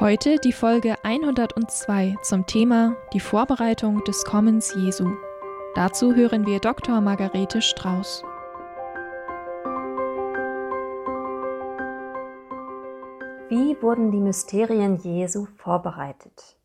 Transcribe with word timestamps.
Heute 0.00 0.36
die 0.36 0.52
Folge 0.52 0.94
102 1.02 2.18
zum 2.22 2.46
Thema 2.46 2.94
Die 3.12 3.18
Vorbereitung 3.18 4.04
des 4.04 4.24
Kommens 4.24 4.72
Jesu. 4.76 5.16
Dazu 5.74 6.14
hören 6.14 6.46
wir 6.46 6.60
Dr. 6.60 7.00
Margarete 7.00 7.60
Strauß. 7.60 8.22
Wie 13.48 13.76
wurden 13.82 14.12
die 14.12 14.20
Mysterien 14.20 14.98
Jesu 14.98 15.46
vorbereitet? 15.56 16.56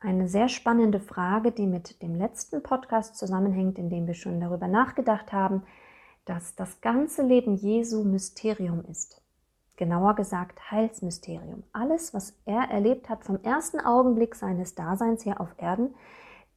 Eine 0.00 0.28
sehr 0.28 0.48
spannende 0.48 1.00
Frage, 1.00 1.50
die 1.50 1.66
mit 1.66 2.00
dem 2.00 2.14
letzten 2.14 2.62
Podcast 2.62 3.16
zusammenhängt, 3.16 3.76
in 3.76 3.90
dem 3.90 4.06
wir 4.06 4.14
schon 4.14 4.38
darüber 4.38 4.68
nachgedacht 4.68 5.32
haben, 5.32 5.64
dass 6.26 6.54
das 6.54 6.80
ganze 6.80 7.22
Leben 7.22 7.56
Jesu 7.56 8.04
Mysterium 8.04 8.84
ist 8.88 9.21
genauer 9.76 10.14
gesagt 10.14 10.70
Heilsmysterium. 10.70 11.64
Alles, 11.72 12.14
was 12.14 12.34
er 12.44 12.70
erlebt 12.70 13.08
hat 13.08 13.24
vom 13.24 13.42
ersten 13.42 13.80
Augenblick 13.80 14.34
seines 14.34 14.74
Daseins 14.74 15.22
hier 15.22 15.40
auf 15.40 15.54
Erden, 15.58 15.94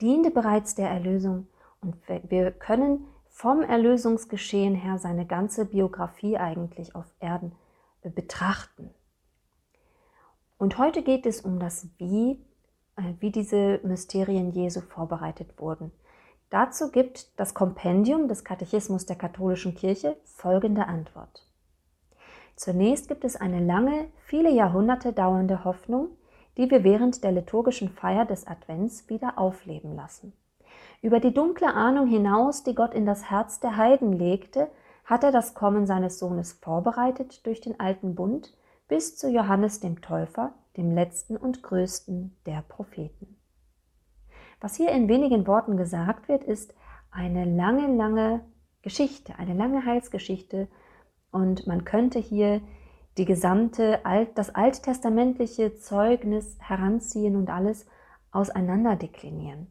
diente 0.02 0.32
bereits 0.32 0.76
der 0.76 0.90
Erlösung 0.90 1.48
und 1.82 1.96
wir 2.08 2.52
können 2.52 3.08
vom 3.28 3.62
Erlösungsgeschehen 3.62 4.76
her 4.76 4.98
seine 4.98 5.26
ganze 5.26 5.66
Biografie 5.66 6.38
eigentlich 6.38 6.96
auf 6.96 7.06
Erden 7.20 7.52
äh, 8.02 8.10
betrachten. 8.10 8.90
Und 10.58 10.78
heute 10.78 11.04
geht 11.04 11.26
es 11.26 11.42
um 11.42 11.60
das 11.60 11.90
Wie, 11.98 12.42
äh, 12.96 13.14
wie 13.20 13.32
diese 13.32 13.82
Mysterien 13.84 14.52
Jesu 14.52 14.80
vorbereitet 14.80 15.60
wurden. 15.60 15.92
Dazu 16.50 16.92
gibt 16.92 17.38
das 17.40 17.54
Kompendium 17.54 18.28
des 18.30 18.46
Katechismus 18.46 19.06
der 19.06 19.18
katholischen 19.18 19.76
Kirche 19.76 20.16
folgende 20.24 20.88
Antwort. 20.88 21.46
Zunächst 22.56 23.08
gibt 23.08 23.26
es 23.26 23.36
eine 23.36 23.60
lange, 23.60 24.08
viele 24.26 24.50
Jahrhunderte 24.50 25.12
dauernde 25.12 25.64
Hoffnung, 25.64 26.10
die 26.58 26.72
wir 26.72 26.84
während 26.84 27.24
der 27.24 27.34
liturgischen 27.34 27.90
Feier 27.90 28.26
des 28.26 28.48
Advents 28.48 29.10
wieder 29.10 29.38
aufleben 29.38 29.96
lassen. 29.96 30.34
Über 31.02 31.20
die 31.20 31.34
dunkle 31.34 31.74
Ahnung 31.74 32.08
hinaus, 32.08 32.64
die 32.64 32.74
Gott 32.76 32.94
in 32.94 33.06
das 33.06 33.30
Herz 33.30 33.60
der 33.60 33.76
Heiden 33.76 34.14
legte, 34.14 34.70
hat 35.04 35.24
er 35.24 35.32
das 35.32 35.54
Kommen 35.54 35.86
seines 35.86 36.18
Sohnes 36.18 36.54
vorbereitet 36.54 37.46
durch 37.46 37.62
den 37.62 37.80
alten 37.80 38.16
Bund 38.16 38.54
bis 38.88 39.18
zu 39.18 39.30
Johannes 39.30 39.80
dem 39.80 40.02
Täufer, 40.02 40.54
dem 40.78 40.92
letzten 40.92 41.38
und 41.38 41.62
größten 41.62 42.36
der 42.46 42.64
Propheten. 42.68 43.38
Was 44.62 44.76
hier 44.76 44.92
in 44.92 45.08
wenigen 45.08 45.46
Worten 45.48 45.78
gesagt 45.78 46.28
wird, 46.28 46.44
ist 46.44 46.74
eine 47.12 47.46
lange, 47.46 47.96
lange 47.96 48.42
Geschichte, 48.82 49.38
eine 49.38 49.54
lange 49.54 49.86
Heilsgeschichte 49.86 50.68
und 51.36 51.68
man 51.68 51.84
könnte 51.84 52.18
hier 52.18 52.62
die 53.18 53.26
gesamte 53.26 54.06
Alt, 54.06 54.38
das 54.38 54.56
alttestamentliche 54.56 55.76
Zeugnis 55.76 56.58
heranziehen 56.60 57.36
und 57.36 57.50
alles 57.50 57.86
auseinander 58.32 58.96
deklinieren. 58.96 59.68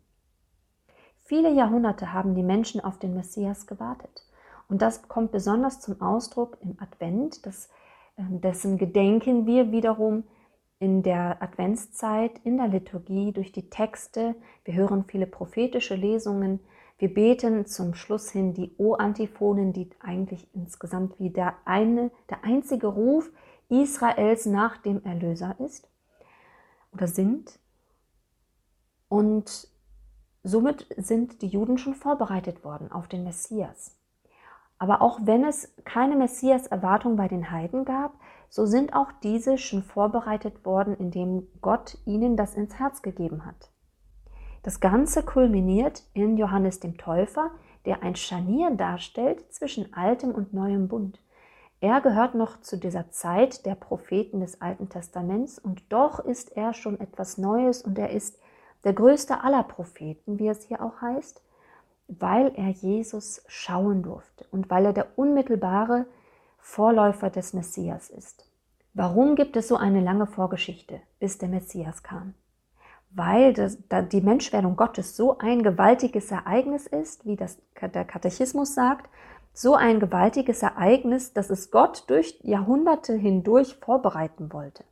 Viele 1.23 1.51
Jahrhunderte 1.51 2.13
haben 2.13 2.35
die 2.35 2.43
Menschen 2.43 2.83
auf 2.83 2.99
den 2.99 3.15
Messias 3.15 3.67
gewartet. 3.67 4.27
Und 4.69 4.83
das 4.83 5.09
kommt 5.09 5.33
besonders 5.33 5.81
zum 5.81 6.03
Ausdruck 6.03 6.59
im 6.61 6.77
Advent, 6.81 7.47
das, 7.47 7.71
ähm, 8.19 8.43
dessen 8.43 8.77
gedenken 8.77 9.47
wir 9.47 9.73
wiederum 9.73 10.25
in 10.81 11.03
der 11.03 11.43
Adventszeit, 11.43 12.33
in 12.45 12.59
der 12.59 12.69
Liturgie, 12.69 13.33
durch 13.33 13.53
die 13.53 13.71
Texte. 13.71 14.35
Wir 14.65 14.75
hören 14.75 15.05
viele 15.09 15.27
prophetische 15.27 15.95
Lesungen, 15.95 16.61
wir 16.99 17.13
beten 17.13 17.67
zum 17.67 17.95
Schluss 17.95 18.31
hin 18.31 18.55
die 18.55 18.75
O-Antiphonen, 18.79 19.73
die 19.73 19.91
eigentlich 20.01 20.49
insgesamt 20.55 21.19
wie 21.19 21.31
der 21.31 21.55
eine, 21.65 22.11
der 22.31 22.45
einzige 22.45 22.87
Ruf 22.87 23.31
Israels 23.69 24.47
nach 24.47 24.77
dem 24.79 25.05
Erlöser 25.05 25.57
ist 25.59 25.89
oder 26.93 27.09
sind. 27.09 27.59
Und 29.09 29.69
somit 30.45 30.87
sind 30.97 31.43
die 31.43 31.49
Juden 31.49 31.79
schon 31.79 31.95
vorbereitet 31.95 32.65
worden 32.65 32.93
auf 32.93 33.09
den 33.09 33.25
Messias. 33.25 33.99
Aber 34.79 35.03
auch 35.03 35.21
wenn 35.23 35.45
es 35.45 35.75
keine 35.85 36.17
Messias-Erwartung 36.17 37.17
bei 37.17 37.29
den 37.29 37.51
Heiden 37.51 37.85
gab, 37.85 38.15
so 38.49 38.67
sind 38.67 38.95
auch 38.95 39.11
diese 39.23 39.59
schon 39.59 39.83
vorbereitet 39.83 40.65
worden, 40.65 40.97
indem 40.97 41.49
Gott 41.61 41.99
ihnen 42.05 42.37
das 42.37 42.55
ins 42.55 42.79
Herz 42.79 43.03
gegeben 43.03 43.45
hat. 43.47 43.71
Das 44.65 44.81
Ganze 44.81 45.23
kulminiert 45.23 46.05
in 46.15 46.39
Johannes 46.39 46.81
dem 46.81 46.97
Täufer, 46.97 47.51
der 47.85 48.03
ein 48.03 48.17
Scharnier 48.17 48.71
darstellt 48.71 49.53
zwischen 49.53 49.93
altem 49.93 50.31
und 50.31 50.55
neuem 50.55 50.89
Bund. 50.89 51.21
Er 51.81 52.01
gehört 52.01 52.35
noch 52.35 52.63
zu 52.63 52.79
dieser 52.79 53.11
Zeit 53.11 53.67
der 53.67 53.75
Propheten 53.75 54.41
des 54.41 54.63
Alten 54.63 54.89
Testaments 54.89 55.59
und 55.59 55.83
doch 55.91 56.19
ist 56.19 56.57
er 56.57 56.73
schon 56.73 56.99
etwas 56.99 57.37
Neues 57.37 57.83
und 57.83 57.99
er 57.99 58.09
ist 58.09 58.39
der 58.85 58.95
größte 58.95 59.45
aller 59.45 59.65
Propheten, 59.65 60.39
wie 60.39 60.49
es 60.49 60.63
hier 60.63 60.83
auch 60.83 61.03
heißt, 61.03 61.43
weil 62.09 62.51
er 62.55 62.71
Jesus 62.71 63.43
schauen 63.47 64.03
durfte 64.03 64.47
und 64.51 64.71
weil 64.71 64.87
er 64.87 64.93
der 64.95 65.09
unmittelbare 65.19 66.07
Vorläufer 66.59 67.29
des 67.29 67.53
Messias 67.53 68.09
ist. 68.09 68.47
Warum 68.95 69.37
gibt 69.37 69.57
es 69.57 69.69
so 69.69 69.77
eine 69.77 70.01
lange 70.01 70.27
Vorgeschichte, 70.27 71.03
bis 71.21 71.37
der 71.37 71.51
Messias 71.51 72.03
kam? 72.03 72.33
Weil 73.15 73.53
das, 73.53 73.79
da 73.89 74.03
die 74.03 74.21
Menschwerdung 74.21 74.77
Gottes 74.77 75.17
so 75.17 75.39
ein 75.39 75.63
gewaltiges 75.63 76.31
Ereignis 76.31 76.87
ist, 76.87 77.25
wie 77.25 77.37
das 77.37 77.59
der 77.81 78.05
Katechismus 78.05 78.75
sagt, 78.75 79.09
so 79.53 79.75
ein 79.75 80.01
gewaltiges 80.01 80.63
Ereignis, 80.63 81.33
dass 81.33 81.49
es 81.49 81.71
Gott 81.71 82.05
durch 82.09 82.39
Jahrhunderte 82.43 83.15
hindurch 83.15 83.77
vorbereiten 83.77 84.53
wollte. 84.53 84.85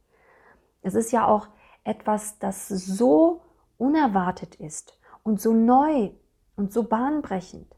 Es 0.82 0.94
ist 0.94 1.11
ja 1.11 1.27
auch 1.27 1.49
etwas, 1.82 2.38
das 2.38 2.69
so 2.69 3.41
unerwartet 3.77 4.55
ist 4.55 4.97
und 5.25 5.41
so 5.41 5.53
neu 5.53 6.11
und 6.56 6.72
so 6.72 6.84
bahnbrechend, 6.84 7.75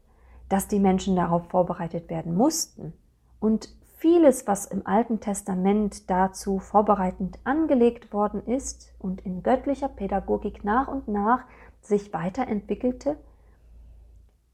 dass 0.47 0.67
die 0.67 0.79
Menschen 0.79 1.15
darauf 1.15 1.47
vorbereitet 1.49 2.09
werden 2.11 2.35
mussten 2.35 2.93
und 3.39 3.69
vieles, 3.97 4.47
was 4.47 4.65
im 4.65 4.85
Alten 4.85 5.19
Testament 5.19 6.09
dazu 6.09 6.59
vorbereitend 6.59 7.39
angelegt 7.43 8.13
worden 8.13 8.45
ist 8.45 8.93
und 8.99 9.25
in 9.25 9.43
göttlicher 9.43 9.89
Pädagogik 9.89 10.63
nach 10.63 10.87
und 10.87 11.07
nach 11.07 11.45
sich 11.81 12.13
weiterentwickelte, 12.13 13.17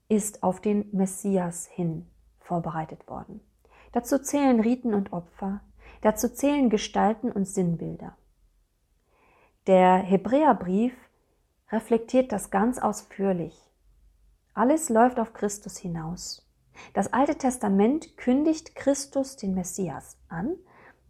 ist 0.09 0.43
auf 0.43 0.59
den 0.59 0.89
Messias 0.91 1.67
hin 1.67 2.05
vorbereitet 2.39 3.07
worden. 3.07 3.39
Dazu 3.93 4.19
zählen 4.19 4.59
Riten 4.59 4.93
und 4.93 5.13
Opfer, 5.13 5.61
dazu 6.01 6.29
zählen 6.29 6.69
Gestalten 6.69 7.31
und 7.31 7.45
Sinnbilder. 7.47 8.15
Der 9.67 9.97
Hebräerbrief 9.97 10.93
reflektiert 11.71 12.31
das 12.31 12.49
ganz 12.49 12.79
ausführlich. 12.79 13.57
Alles 14.53 14.89
läuft 14.89 15.19
auf 15.19 15.33
Christus 15.33 15.77
hinaus. 15.77 16.45
Das 16.93 17.11
Alte 17.13 17.37
Testament 17.37 18.17
kündigt 18.17 18.75
Christus 18.75 19.35
den 19.35 19.53
Messias 19.53 20.17
an 20.27 20.55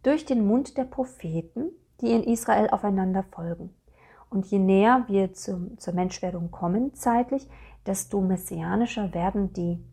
durch 0.02 0.24
den 0.24 0.46
Mund 0.46 0.76
der 0.76 0.84
Propheten, 0.84 1.70
die 2.00 2.12
in 2.12 2.24
Israel 2.24 2.70
aufeinander 2.70 3.22
folgen. 3.22 3.74
Und 4.30 4.46
je 4.46 4.58
näher 4.58 5.04
wir 5.08 5.34
zum, 5.34 5.78
zur 5.78 5.94
Menschwerdung 5.94 6.50
kommen 6.50 6.94
zeitlich, 6.94 7.48
desto 7.86 8.20
messianischer 8.20 9.12
werden 9.14 9.52
die 9.52 9.84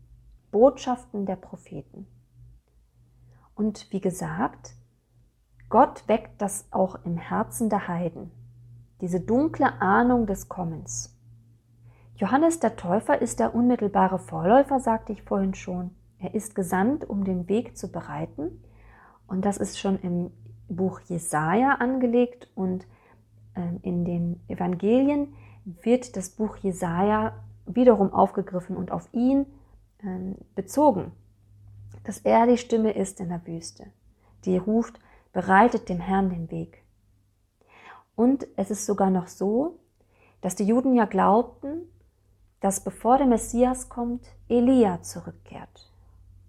Botschaften 0.50 1.26
der 1.26 1.36
Propheten. 1.36 2.06
Und 3.54 3.92
wie 3.92 4.00
gesagt, 4.00 4.74
Gott 5.68 6.08
weckt 6.08 6.40
das 6.40 6.66
auch 6.70 7.04
im 7.04 7.16
Herzen 7.16 7.68
der 7.68 7.86
Heiden, 7.86 8.30
diese 9.00 9.20
dunkle 9.20 9.80
Ahnung 9.80 10.26
des 10.26 10.48
Kommens. 10.48 11.19
Johannes 12.20 12.60
der 12.60 12.76
Täufer 12.76 13.22
ist 13.22 13.40
der 13.40 13.54
unmittelbare 13.54 14.18
Vorläufer, 14.18 14.78
sagte 14.78 15.14
ich 15.14 15.22
vorhin 15.22 15.54
schon. 15.54 15.92
Er 16.18 16.34
ist 16.34 16.54
gesandt, 16.54 17.08
um 17.08 17.24
den 17.24 17.48
Weg 17.48 17.78
zu 17.78 17.90
bereiten. 17.90 18.62
Und 19.26 19.46
das 19.46 19.56
ist 19.56 19.78
schon 19.78 19.98
im 20.00 20.30
Buch 20.68 21.00
Jesaja 21.00 21.76
angelegt 21.76 22.50
und 22.54 22.86
ähm, 23.56 23.80
in 23.80 24.04
den 24.04 24.38
Evangelien 24.48 25.32
wird 25.64 26.14
das 26.14 26.28
Buch 26.28 26.58
Jesaja 26.58 27.32
wiederum 27.64 28.12
aufgegriffen 28.12 28.76
und 28.76 28.90
auf 28.90 29.08
ihn 29.14 29.46
ähm, 30.02 30.34
bezogen. 30.54 31.12
Dass 32.04 32.18
er 32.18 32.46
die 32.46 32.58
Stimme 32.58 32.92
ist 32.92 33.20
in 33.20 33.30
der 33.30 33.46
Wüste, 33.46 33.86
die 34.44 34.58
ruft, 34.58 35.00
bereitet 35.32 35.88
dem 35.88 36.00
Herrn 36.00 36.28
den 36.28 36.50
Weg. 36.50 36.84
Und 38.14 38.46
es 38.56 38.70
ist 38.70 38.84
sogar 38.84 39.08
noch 39.08 39.26
so, 39.26 39.78
dass 40.42 40.54
die 40.54 40.64
Juden 40.64 40.92
ja 40.92 41.06
glaubten, 41.06 41.88
dass 42.60 42.80
bevor 42.80 43.18
der 43.18 43.26
Messias 43.26 43.88
kommt, 43.88 44.26
Elia 44.48 45.02
zurückkehrt. 45.02 45.90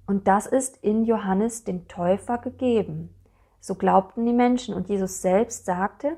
Und 0.05 0.27
das 0.27 0.45
ist 0.45 0.77
in 0.83 1.05
Johannes 1.05 1.63
dem 1.63 1.87
Täufer 1.87 2.37
gegeben. 2.37 3.15
So 3.59 3.75
glaubten 3.75 4.25
die 4.25 4.33
Menschen. 4.33 4.73
Und 4.73 4.89
Jesus 4.89 5.21
selbst 5.21 5.65
sagte, 5.65 6.17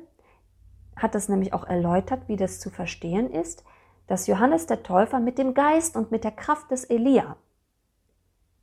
hat 0.95 1.15
das 1.15 1.29
nämlich 1.29 1.53
auch 1.53 1.65
erläutert, 1.65 2.27
wie 2.27 2.35
das 2.35 2.59
zu 2.59 2.69
verstehen 2.69 3.31
ist, 3.31 3.63
dass 4.07 4.27
Johannes 4.27 4.65
der 4.65 4.83
Täufer 4.83 5.19
mit 5.19 5.37
dem 5.37 5.53
Geist 5.53 5.95
und 5.95 6.11
mit 6.11 6.23
der 6.23 6.31
Kraft 6.31 6.71
des 6.71 6.85
Elia 6.85 7.35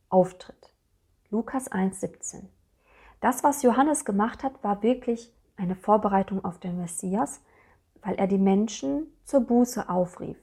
auftritt. 0.09 0.73
Lukas 1.31 1.71
1,17. 1.71 2.43
Das, 3.21 3.45
was 3.45 3.63
Johannes 3.63 4.05
gemacht 4.05 4.43
hat, 4.43 4.65
war 4.65 4.83
wirklich 4.83 5.33
eine 5.57 5.77
Vorbereitung 5.77 6.45
auf 6.45 6.59
den 6.59 6.79
Messias, 6.79 7.41
weil 8.03 8.15
er 8.15 8.27
die 8.27 8.39
Menschen 8.39 9.07
zur 9.25 9.41
Buße 9.41 9.89
aufrief. 9.89 10.39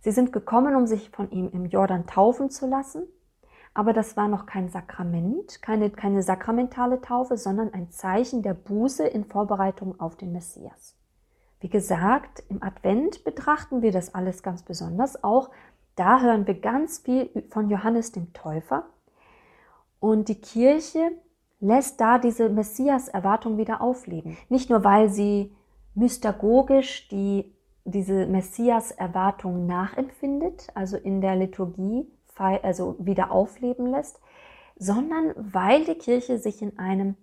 Sie 0.00 0.10
sind 0.10 0.32
gekommen, 0.32 0.76
um 0.76 0.86
sich 0.86 1.10
von 1.10 1.30
ihm 1.30 1.50
im 1.52 1.66
Jordan 1.66 2.06
taufen 2.06 2.50
zu 2.50 2.66
lassen, 2.66 3.02
aber 3.72 3.92
das 3.92 4.16
war 4.16 4.28
noch 4.28 4.46
kein 4.46 4.68
Sakrament, 4.68 5.62
keine, 5.62 5.90
keine 5.90 6.22
sakramentale 6.22 7.00
Taufe, 7.00 7.36
sondern 7.36 7.72
ein 7.72 7.90
Zeichen 7.90 8.42
der 8.42 8.54
Buße 8.54 9.06
in 9.06 9.24
Vorbereitung 9.24 10.00
auf 10.00 10.16
den 10.16 10.32
Messias. 10.32 10.96
Wie 11.60 11.68
gesagt, 11.68 12.42
im 12.48 12.62
Advent 12.62 13.22
betrachten 13.22 13.82
wir 13.82 13.92
das 13.92 14.14
alles 14.14 14.42
ganz 14.42 14.62
besonders. 14.62 15.22
Auch 15.22 15.50
da 15.94 16.20
hören 16.20 16.46
wir 16.46 16.58
ganz 16.58 16.98
viel 16.98 17.28
von 17.50 17.68
Johannes 17.68 18.12
dem 18.12 18.32
Täufer. 18.32 18.86
Und 20.00 20.28
die 20.28 20.40
Kirche 20.40 21.12
lässt 21.60 22.00
da 22.00 22.18
diese 22.18 22.48
Messias-Erwartung 22.48 23.58
wieder 23.58 23.82
aufleben. 23.82 24.38
Nicht 24.48 24.70
nur, 24.70 24.82
weil 24.82 25.10
sie 25.10 25.54
mystagogisch 25.94 27.08
die, 27.08 27.54
diese 27.84 28.26
Messias-Erwartung 28.26 29.66
nachempfindet, 29.66 30.68
also 30.74 30.96
in 30.96 31.20
der 31.20 31.36
Liturgie 31.36 32.06
also 32.40 32.96
wieder 32.98 33.30
aufleben 33.32 33.86
lässt, 33.86 34.18
sondern 34.76 35.34
weil 35.36 35.84
die 35.84 35.94
Kirche 35.94 36.38
sich 36.38 36.62
in 36.62 36.78
einem 36.78 37.16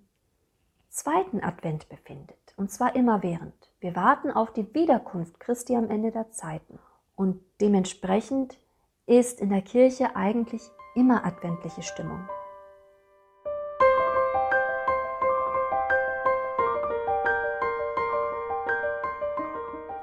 zweiten 0.90 1.44
Advent 1.44 1.90
befindet. 1.90 2.38
Und 2.56 2.72
zwar 2.72 2.96
immerwährend. 2.96 3.56
Wir 3.80 3.96
warten 3.96 4.32
auf 4.32 4.54
die 4.54 4.74
Wiederkunft 4.74 5.40
Christi 5.40 5.76
am 5.76 5.90
Ende 5.90 6.12
der 6.12 6.30
Zeiten. 6.30 6.80
Und 7.16 7.42
dementsprechend 7.62 8.60
ist 9.06 9.42
in 9.42 9.50
der 9.50 9.62
Kirche 9.62 10.16
eigentlich 10.16 10.62
immer 10.96 11.26
adventliche 11.26 11.82
Stimmung. 11.82 12.28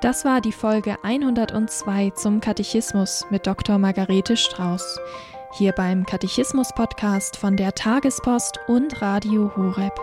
Das 0.04 0.26
war 0.26 0.42
die 0.42 0.52
Folge 0.52 0.98
102 1.02 2.10
zum 2.10 2.40
Katechismus 2.40 3.24
mit 3.30 3.46
Dr. 3.46 3.78
Margarete 3.78 4.36
Strauß. 4.36 5.00
Hier 5.54 5.72
beim 5.72 6.04
Katechismus-Podcast 6.04 7.38
von 7.38 7.56
der 7.56 7.74
Tagespost 7.74 8.60
und 8.66 9.00
Radio 9.00 9.50
Horeb. 9.56 9.98